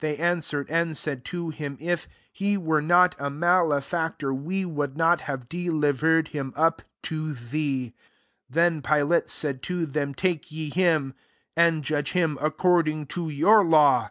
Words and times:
They 0.00 0.16
answered, 0.20 0.66
and 0.68 0.96
said 0.96 1.24
to 1.26 1.50
him," 1.50 1.78
If 1.80 2.08
he 2.32 2.56
were 2.56 2.82
not 2.82 3.14
a 3.20 3.30
male 3.30 3.80
factor, 3.80 4.34
we 4.34 4.64
would 4.64 4.96
not 4.96 5.20
have 5.20 5.48
de 5.48 5.70
livered 5.70 6.26
him 6.34 6.52
up 6.56 6.82
to 7.04 7.34
thee." 7.34 7.94
31 8.50 8.50
Then 8.50 8.82
Pilate 8.82 9.28
said 9.28 9.62
to 9.62 9.86
them," 9.86 10.12
Take 10.14 10.50
ye 10.50 10.70
him, 10.70 11.14
and 11.56 11.84
judge 11.84 12.10
him 12.10 12.36
according 12.40 13.06
to 13.14 13.28
your 13.28 13.62
law." 13.62 14.10